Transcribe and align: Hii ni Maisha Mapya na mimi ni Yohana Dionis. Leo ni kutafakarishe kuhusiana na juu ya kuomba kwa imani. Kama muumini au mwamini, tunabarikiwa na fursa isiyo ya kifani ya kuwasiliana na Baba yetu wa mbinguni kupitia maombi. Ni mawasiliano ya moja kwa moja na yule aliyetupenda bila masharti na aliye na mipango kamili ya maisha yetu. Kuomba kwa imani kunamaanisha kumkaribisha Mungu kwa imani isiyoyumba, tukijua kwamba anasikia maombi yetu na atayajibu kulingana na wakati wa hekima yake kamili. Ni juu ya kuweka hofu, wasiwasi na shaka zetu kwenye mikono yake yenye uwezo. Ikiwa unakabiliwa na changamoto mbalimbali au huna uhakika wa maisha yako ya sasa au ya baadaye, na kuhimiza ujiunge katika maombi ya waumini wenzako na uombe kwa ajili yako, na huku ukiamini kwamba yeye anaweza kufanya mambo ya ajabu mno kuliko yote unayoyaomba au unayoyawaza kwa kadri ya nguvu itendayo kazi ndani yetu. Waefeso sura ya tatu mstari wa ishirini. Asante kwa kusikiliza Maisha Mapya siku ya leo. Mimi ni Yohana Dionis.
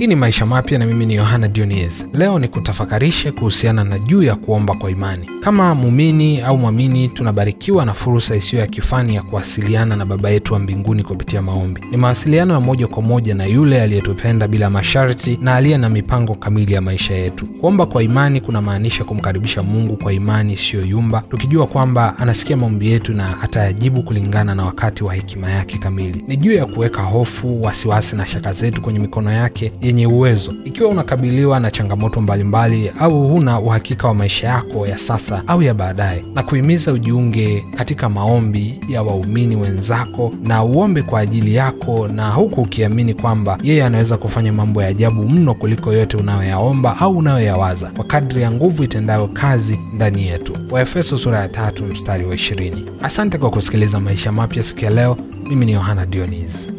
Hii 0.00 0.06
ni 0.06 0.16
Maisha 0.16 0.46
Mapya 0.46 0.78
na 0.78 0.86
mimi 0.86 1.06
ni 1.06 1.14
Yohana 1.14 1.48
Dionis. 1.48 2.06
Leo 2.14 2.38
ni 2.38 2.48
kutafakarishe 2.48 3.32
kuhusiana 3.32 3.84
na 3.84 3.98
juu 3.98 4.22
ya 4.22 4.36
kuomba 4.36 4.74
kwa 4.74 4.90
imani. 4.90 5.30
Kama 5.40 5.74
muumini 5.74 6.40
au 6.40 6.58
mwamini, 6.58 7.08
tunabarikiwa 7.08 7.84
na 7.84 7.94
fursa 7.94 8.36
isiyo 8.36 8.60
ya 8.62 8.66
kifani 8.66 9.14
ya 9.14 9.22
kuwasiliana 9.22 9.96
na 9.96 10.06
Baba 10.06 10.30
yetu 10.30 10.52
wa 10.52 10.58
mbinguni 10.58 11.02
kupitia 11.02 11.42
maombi. 11.42 11.80
Ni 11.90 11.96
mawasiliano 11.96 12.54
ya 12.54 12.60
moja 12.60 12.86
kwa 12.86 13.02
moja 13.02 13.34
na 13.34 13.44
yule 13.44 13.82
aliyetupenda 13.82 14.48
bila 14.48 14.70
masharti 14.70 15.38
na 15.42 15.54
aliye 15.56 15.78
na 15.78 15.88
mipango 15.88 16.34
kamili 16.34 16.74
ya 16.74 16.80
maisha 16.80 17.14
yetu. 17.14 17.46
Kuomba 17.46 17.86
kwa 17.86 18.02
imani 18.02 18.40
kunamaanisha 18.40 19.04
kumkaribisha 19.04 19.62
Mungu 19.62 19.96
kwa 19.96 20.12
imani 20.12 20.52
isiyoyumba, 20.52 21.22
tukijua 21.30 21.66
kwamba 21.66 22.18
anasikia 22.18 22.56
maombi 22.56 22.90
yetu 22.90 23.12
na 23.14 23.40
atayajibu 23.42 24.02
kulingana 24.02 24.54
na 24.54 24.64
wakati 24.64 25.04
wa 25.04 25.14
hekima 25.14 25.50
yake 25.50 25.78
kamili. 25.78 26.24
Ni 26.28 26.36
juu 26.36 26.52
ya 26.52 26.66
kuweka 26.66 27.02
hofu, 27.02 27.62
wasiwasi 27.62 28.16
na 28.16 28.26
shaka 28.26 28.52
zetu 28.52 28.80
kwenye 28.82 28.98
mikono 28.98 29.32
yake 29.32 29.72
yenye 29.90 30.06
uwezo. 30.06 30.54
Ikiwa 30.64 30.88
unakabiliwa 30.90 31.60
na 31.60 31.70
changamoto 31.70 32.20
mbalimbali 32.20 32.92
au 33.00 33.28
huna 33.28 33.60
uhakika 33.60 34.08
wa 34.08 34.14
maisha 34.14 34.48
yako 34.48 34.86
ya 34.86 34.98
sasa 34.98 35.42
au 35.46 35.62
ya 35.62 35.74
baadaye, 35.74 36.24
na 36.34 36.42
kuhimiza 36.42 36.92
ujiunge 36.92 37.64
katika 37.76 38.08
maombi 38.08 38.80
ya 38.88 39.02
waumini 39.02 39.56
wenzako 39.56 40.32
na 40.44 40.64
uombe 40.64 41.02
kwa 41.02 41.20
ajili 41.20 41.54
yako, 41.54 42.08
na 42.08 42.28
huku 42.30 42.60
ukiamini 42.60 43.14
kwamba 43.14 43.58
yeye 43.62 43.84
anaweza 43.84 44.16
kufanya 44.16 44.52
mambo 44.52 44.82
ya 44.82 44.88
ajabu 44.88 45.28
mno 45.28 45.54
kuliko 45.54 45.92
yote 45.92 46.16
unayoyaomba 46.16 46.96
au 46.98 47.16
unayoyawaza 47.18 47.90
kwa 47.96 48.04
kadri 48.04 48.42
ya 48.42 48.50
nguvu 48.50 48.84
itendayo 48.84 49.28
kazi 49.28 49.80
ndani 49.94 50.26
yetu. 50.26 50.52
Waefeso 50.70 51.18
sura 51.18 51.38
ya 51.40 51.48
tatu 51.48 51.84
mstari 51.84 52.24
wa 52.24 52.34
ishirini. 52.34 52.84
Asante 53.02 53.38
kwa 53.38 53.50
kusikiliza 53.50 54.00
Maisha 54.00 54.32
Mapya 54.32 54.62
siku 54.62 54.84
ya 54.84 54.90
leo. 54.90 55.16
Mimi 55.48 55.66
ni 55.66 55.72
Yohana 55.72 56.06
Dionis. 56.06 56.70